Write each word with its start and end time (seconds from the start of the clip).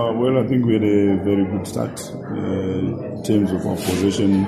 Uh, 0.00 0.12
well, 0.12 0.38
I 0.38 0.46
think 0.46 0.64
we 0.64 0.74
had 0.74 0.84
a 0.84 1.16
very 1.24 1.44
good 1.44 1.66
start 1.66 1.98
uh, 2.14 2.36
in 2.36 3.22
terms 3.24 3.50
of 3.50 3.66
our 3.66 3.74
possession. 3.74 4.44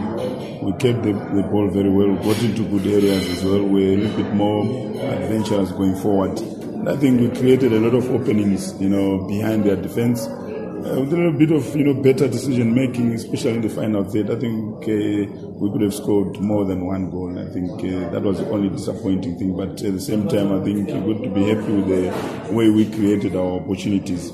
We 0.65 0.71
kept 0.75 1.03
the, 1.03 1.11
the, 1.34 1.42
ball 1.50 1.69
very 1.71 1.91
well, 1.91 2.15
got 2.23 2.41
into 2.41 2.62
good 2.69 2.87
areas 2.87 3.29
as 3.29 3.45
well. 3.45 3.64
We're 3.64 3.94
a 3.94 3.96
little 3.96 4.22
bit 4.22 4.32
more 4.32 4.62
adventurous 4.94 5.72
going 5.72 5.96
forward. 5.96 6.38
And 6.38 6.88
I 6.88 6.96
think 6.96 7.21
we 7.21 7.36
created 7.36 7.72
a 7.72 7.80
lot 7.80 7.94
of 7.96 8.08
openings, 8.12 8.80
you 8.80 8.90
know, 8.90 9.26
behind 9.26 9.64
their 9.64 9.74
defense. 9.74 10.24
Uh, 10.28 11.00
with 11.00 11.12
a 11.14 11.16
little 11.16 11.33
bit 11.33 11.51
of, 11.51 11.74
you 11.74 11.82
know, 11.82 11.94
better 12.01 12.28
decision 12.28 12.72
making, 12.72 13.12
especially 13.14 13.54
in 13.54 13.62
the 13.62 13.71
final 13.71 14.04
third. 14.04 14.30
I 14.30 14.38
think 14.38 14.85
uh, 14.85 15.51
we 15.58 15.72
could 15.72 15.80
have 15.80 15.94
scored 15.94 16.38
more 16.38 16.64
than 16.64 16.87
one 16.87 17.10
goal. 17.10 17.37
I 17.37 17.51
think 17.52 17.73
uh, 17.73 18.10
that 18.10 18.23
was 18.23 18.38
the 18.38 18.48
only 18.51 18.69
disappointing 18.69 19.37
thing. 19.37 19.56
But 19.56 19.82
at 19.82 19.95
the 19.95 20.01
same 20.01 20.28
time, 20.28 20.52
I 20.52 20.62
think 20.62 20.87
we're 20.91 21.14
good 21.14 21.24
to 21.24 21.30
be 21.30 21.42
happy 21.48 21.73
with 21.73 21.88
the 21.88 22.52
way 22.52 22.70
we 22.70 22.88
created 22.88 23.34
our 23.34 23.59
opportunities 23.59 24.30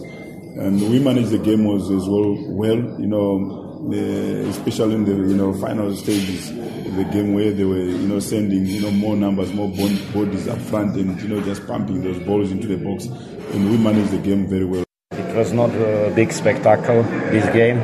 and 0.58 0.80
we 0.90 0.98
managed 0.98 1.30
the 1.30 1.38
game 1.38 1.66
as, 1.66 1.90
as 1.90 2.08
well. 2.08 2.34
Well, 2.48 2.76
you 2.98 3.06
know, 3.06 3.90
uh, 3.92 4.48
especially 4.48 4.94
in 4.94 5.04
the 5.04 5.12
you 5.12 5.36
know 5.36 5.52
final 5.54 5.94
stages 5.94 6.50
of 6.50 6.96
the 6.96 7.04
game 7.12 7.34
where 7.34 7.52
they 7.52 7.64
were 7.64 7.84
you 7.84 8.08
know 8.08 8.18
sending 8.20 8.66
you 8.66 8.80
know 8.80 8.90
more 8.90 9.16
numbers, 9.16 9.52
more 9.52 9.68
bodies 9.68 10.48
up 10.48 10.58
front, 10.58 10.96
and 10.96 11.20
you 11.20 11.28
know 11.28 11.40
just 11.42 11.66
pumping 11.66 12.02
those 12.02 12.18
balls 12.20 12.50
into 12.50 12.68
the 12.68 12.76
box, 12.76 13.04
and 13.04 13.70
we 13.70 13.76
managed 13.76 14.10
the 14.10 14.18
game 14.18 14.48
very 14.48 14.64
well. 14.64 14.84
It 15.10 15.36
was 15.36 15.52
not 15.52 15.70
a 15.70 16.10
big 16.16 16.32
spectacle 16.32 17.02
this 17.30 17.46
game. 17.52 17.78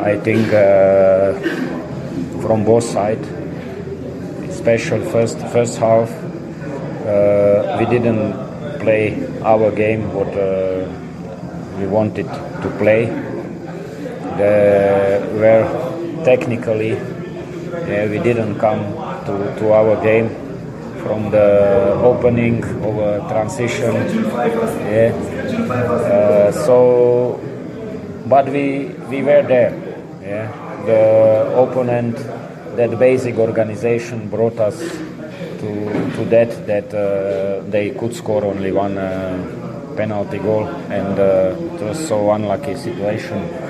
I 0.00 0.16
think 0.20 0.52
uh, 0.52 1.32
from 2.42 2.64
both 2.64 2.84
sides, 2.84 3.26
especially 4.48 5.04
first 5.10 5.38
first 5.48 5.78
half, 5.78 6.08
uh, 7.04 7.76
we 7.80 7.86
didn't 7.86 8.78
play 8.78 9.18
our 9.42 9.72
game. 9.72 10.12
What 10.14 10.28
uh, 10.28 11.05
we 11.78 11.86
wanted 11.86 12.26
to 12.62 12.68
play. 12.78 13.06
The, 14.36 14.52
where 15.40 15.64
technically 16.24 16.92
uh, 16.92 18.08
we 18.10 18.18
didn't 18.18 18.58
come 18.58 18.80
to, 19.24 19.54
to 19.58 19.72
our 19.72 19.96
game 20.02 20.28
from 21.06 21.30
the 21.30 21.92
opening 22.02 22.62
of 22.64 22.98
a 22.98 23.26
transition. 23.28 23.94
Yeah. 24.92 25.12
Uh, 25.70 26.52
so, 26.52 27.40
but 28.26 28.48
we 28.48 28.88
we 29.08 29.22
were 29.22 29.42
there. 29.42 29.72
Yeah. 30.22 30.52
The 30.84 31.52
opponent, 31.56 32.16
that 32.76 32.98
basic 32.98 33.36
organization 33.36 34.28
brought 34.28 34.58
us 34.58 34.78
to 35.60 35.70
to 36.16 36.24
that 36.30 36.66
that 36.66 36.92
uh, 36.92 37.62
they 37.70 37.90
could 37.90 38.14
score 38.14 38.44
only 38.44 38.72
one 38.72 38.98
uh, 38.98 39.75
penalty 39.96 40.38
goal, 40.38 40.66
and 40.90 41.18
uh, 41.18 41.56
it 41.74 41.80
was 41.82 42.08
so 42.08 42.30
unlucky 42.32 42.76
situation 42.76 43.65